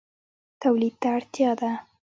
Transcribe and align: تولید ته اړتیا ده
تولید 0.61 0.93
ته 1.01 1.07
اړتیا 1.17 1.51
ده 1.59 1.71